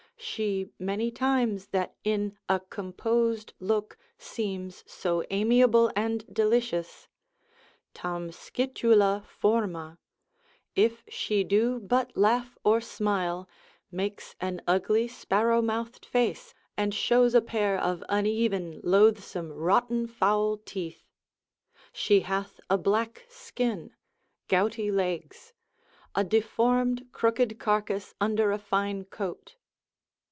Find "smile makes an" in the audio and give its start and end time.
12.81-14.61